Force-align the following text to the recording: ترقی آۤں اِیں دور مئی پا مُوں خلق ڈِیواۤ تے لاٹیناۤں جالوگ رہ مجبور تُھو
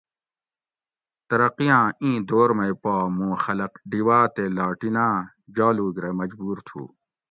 ترقی 1.29 1.67
آۤں 1.77 1.87
اِیں 2.01 2.19
دور 2.29 2.49
مئی 2.57 2.73
پا 2.81 2.93
مُوں 3.17 3.35
خلق 3.43 3.73
ڈِیواۤ 3.89 4.25
تے 4.35 4.43
لاٹیناۤں 4.55 5.15
جالوگ 5.55 5.95
رہ 6.03 6.11
مجبور 6.19 6.57
تُھو 6.67 6.81